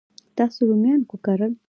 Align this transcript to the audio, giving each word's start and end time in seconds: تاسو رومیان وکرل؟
تاسو 0.37 0.59
رومیان 0.69 1.01
وکرل؟ 1.11 1.53